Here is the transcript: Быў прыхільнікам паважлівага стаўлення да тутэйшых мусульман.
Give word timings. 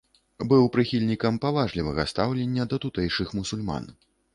Быў 0.53 0.63
прыхільнікам 0.75 1.39
паважлівага 1.45 2.09
стаўлення 2.15 2.69
да 2.73 2.83
тутэйшых 2.87 3.27
мусульман. 3.43 3.93